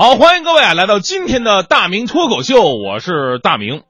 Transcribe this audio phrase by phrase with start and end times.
[0.00, 3.82] 好，欢迎各位啊，来到今天的大明脱口秀，我是大明。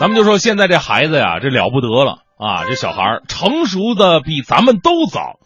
[0.00, 2.64] 咱们就说现在这孩子呀，这了不得了啊！
[2.66, 5.38] 这小孩成熟的比咱们都早。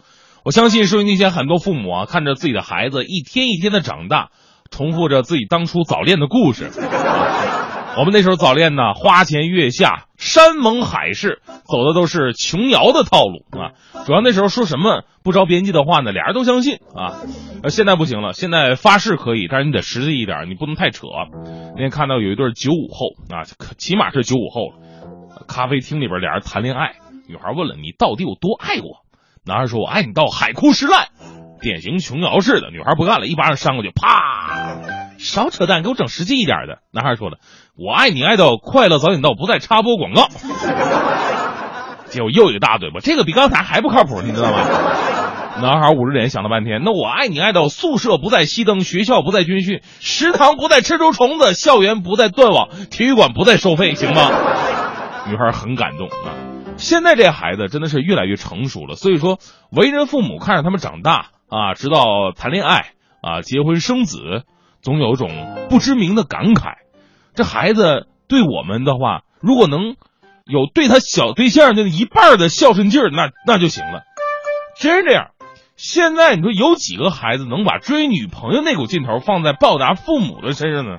[0.47, 4.31] 我相信收音机前很多父母啊，看着自己的孩子一天一天的长大，
[4.71, 6.71] 重复着自己当初早恋的故事。
[7.99, 13.75] 我们那时候早恋呢，花前月下，山盟海誓，走的都是琼瑶的套路啊。
[14.07, 17.27] 主要那时候说什么不着边际的话呢，俩人都相信啊。
[17.69, 21.09] 现在不行了，现在发誓可以，但是你得实际一点，你不能太扯。
[21.75, 23.43] 那天看到有一对九五后啊，
[23.77, 24.75] 起码是九五后，
[25.49, 26.95] 咖啡厅里边俩人谈恋爱，
[27.27, 29.03] 女孩问了你到底有多爱我，
[29.45, 31.09] 男孩说我爱你到海枯石烂，
[31.61, 32.71] 典型琼瑶式的。
[32.71, 34.77] 女孩不干了，一巴掌扇过去，啪！
[35.19, 36.79] 少扯淡，给我整实际一点的。
[36.93, 37.39] 男孩说了，
[37.77, 40.29] 我爱你爱到快乐早点到，不再插播广告。
[42.07, 44.59] 结果又一个大嘴巴，这个比刚才还不靠谱，你知道吗？
[45.61, 54.31] 男孩捂着脸想了半天，那我爱你爱到宿舍不再熄灯，学校不再军训，食堂不再吃出虫子，校园不再断网，体育馆不再收费，行吗？
[55.27, 56.31] 女孩很感动啊。
[56.77, 59.41] 现在这孩子真的是越来越成熟了，所以说
[59.73, 64.45] 为人父母看着他们长大啊，直到谈恋爱啊，结婚生子，
[64.83, 65.29] 总有种
[65.71, 66.75] 不知名的感慨。
[67.35, 69.97] 这孩子对我们的话，如果能
[70.45, 74.03] 有对他小对象那一半的孝顺劲儿，那那就行了。
[74.79, 75.31] 真是这样。
[75.77, 80.99] 现在你说有几个孩子能把追女朋友那股劲头放在报答父母的身上呢？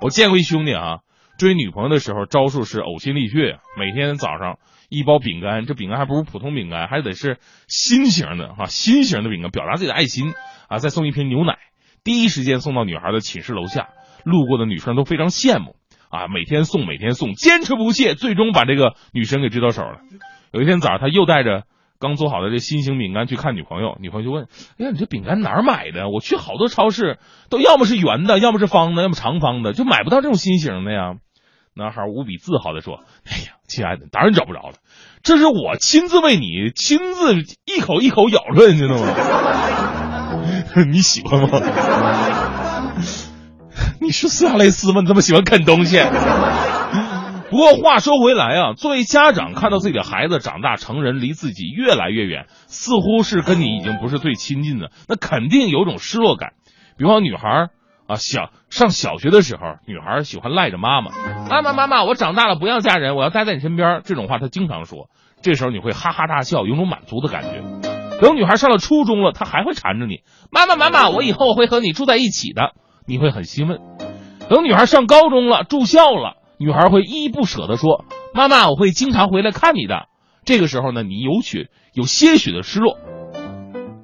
[0.00, 1.00] 我见过一兄弟啊，
[1.38, 10.32] 追女朋友的时候招数是呕心沥血，每天早上一包饼干，这饼干还不如普通饼干，还得是心形的哈，心形的饼干，表达自己的爱心
[10.68, 11.58] 啊，再送一瓶牛奶，
[12.04, 13.88] 第一时间送到女孩的寝室楼下，
[14.24, 15.76] 路过的女生都非常羡慕
[16.10, 20.00] 啊，每天送，每天送，坚持不懈，最终把这个女生给追到手了。
[20.52, 21.64] 有一天早上，他又带着。
[21.98, 26.10] 刚做好的这心形饼干去看女朋友，女朋友就问：“哎呀，你这饼干哪儿买的？
[26.10, 31.14] 我去好多超市，都要么是圆的，要么是方的，要么长方的，就买不到这种心形的呀。”
[31.76, 34.76] 男孩无比自豪的说：“哎呀，亲爱的，当然找不着了，
[35.22, 37.34] 这是我亲自为你亲自
[37.66, 39.06] 一口一口咬出来，你知道吗？
[40.90, 41.60] 你喜欢吗？
[44.00, 45.02] 你是斯亚雷斯吗？
[45.02, 45.98] 你这么喜欢啃东西？”
[47.50, 56.54] 不过话说回来啊，作为家长看到自己的孩子长大成人，离自己越来越远，似乎是跟你已经不是最亲近的，那肯定有种失落感。
[56.96, 57.68] 比方女孩
[58.06, 61.10] 啊，小上小学的时候，女孩喜欢赖着妈妈，
[61.48, 64.02] 妈妈妈妈，我长大了不要嫁人，我要待在你身边。
[64.04, 65.10] 这种话她经常说，
[65.42, 67.62] 这时候你会哈哈大笑，有种满足的感觉。
[68.20, 72.72] 等女孩上了初中了，她还会缠着你，妈妈妈妈，我以后会和你住在一起的，
[73.06, 73.78] 你会很欣慰。
[74.48, 76.36] 等女孩上高中了，住校了。
[76.58, 80.06] 女孩会依依不舍地说：“妈妈，我会经常回来看你的。”
[80.46, 82.96] 这个时候呢，你有许有些许的失落。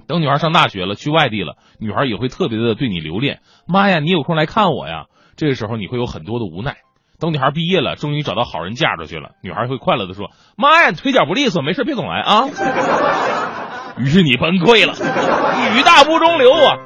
[0.06, 3.40] 等女孩上大学了，去外地了，女孩也会特别的对你留恋。
[3.66, 5.06] 妈呀，你有空来看我呀！
[5.36, 6.76] 这个时候你会有很多的无奈。
[7.18, 12.48] 等女孩毕业了，终于找到好人嫁出去了，女孩会快乐的说：“妈呀，腿脚不利索，没事别总来啊。”
[13.98, 14.94] 于是你崩溃了，
[15.76, 16.78] 雨大不中留啊！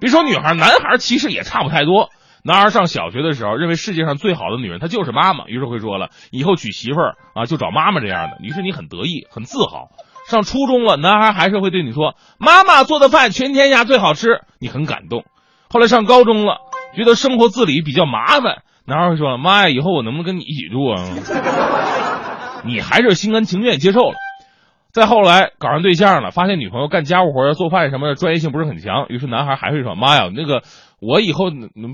[0.00, 2.10] 别说女孩，男孩其实也差不太多。
[2.42, 8.36] 男孩上小学的时候，认为世界上最好的女人她就是妈妈，于是会说了，以后娶媳妇儿啊就找妈妈这样的。
[8.40, 9.88] 于是你很得意，很自豪。
[10.28, 15.24] 上初中了，男孩还是会对你说，妈妈做的饭全天下最好吃，你很感动。
[15.68, 16.58] 后来上高中了，
[16.96, 21.04] 觉得生活自理比较麻烦，男孩会说，妈呀，以后我能不能跟你一起住啊？
[22.64, 24.14] 你还是心甘情愿接受了。
[24.92, 30.62] 再后来搞上对象了，发现女朋友干家务活做饭什么的专业性不是很强，于是男孩还会说，妈呀，那个。
[31.00, 31.92] 我以后能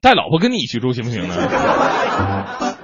[0.00, 1.34] 带老婆跟你一起住行不行呢？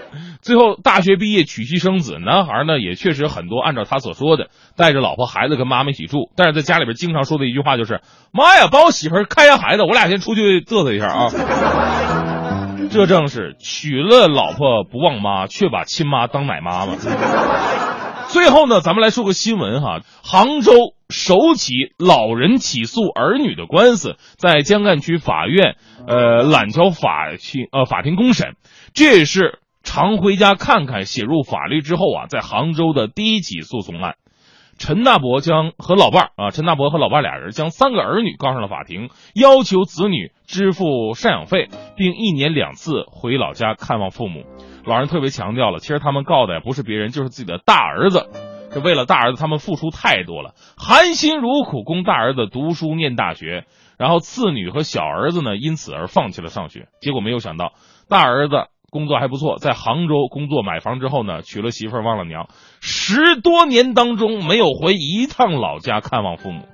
[0.42, 8.00] 最后大学毕业娶妻生子，男孩呢也确实很多按照他所说的带着老婆孩子跟妈妈一起住，但是在家里边经常说的一句话就是
[8.34, 11.28] ：“妈呀，帮我媳妇看一下孩子，我俩先出去嘚瑟一下啊。
[12.90, 16.96] ”这正是娶了老婆不忘妈，却把亲妈当奶妈嘛。
[18.28, 20.72] 最后呢，咱们来说个新闻哈，杭州
[21.08, 25.76] 首起老人起诉儿女的官司在江干区法院，
[26.08, 28.56] 呃，揽桥法庭呃法庭公审，
[28.92, 34.16] 这也是常回家看看写入法律之后啊，在杭州的第一起诉讼案。
[34.78, 44.44] 陈大伯将和老伴儿啊，陈大伯和老伴儿俩人将三个儿女告上了法庭，要求子女支付赡养费，并一年两次回老家看望父母。
[44.84, 48.28] 老人特别强调了，其实他们告的不是别人，就是自己的大儿子。
[48.72, 53.66] 这为了大儿子，他们付出太多了，含辛茹苦供大儿子读书念大学，
[53.98, 56.88] 然后次女和小儿子呢，因此而放弃了上学。
[57.00, 57.74] 结果没有想到，
[58.08, 62.50] 大儿子工作还不错，在杭州工作买房之后呢，娶了媳妇忘了娘，
[62.82, 66.68] 十多年当中没有回一趟老家看望父母。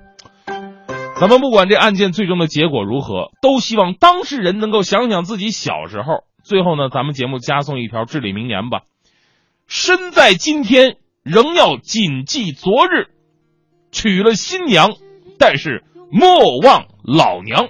[1.15, 6.25] 咱们不管这案件最终的结果如何，都希望当事人能够想想自己小时候。
[6.43, 8.81] 最后呢，咱们节目加送一条至理名言吧：
[9.65, 13.07] 身在今天，仍要谨记昨日。
[13.93, 14.89] 娶了新娘，
[15.39, 17.69] 但是莫忘老娘。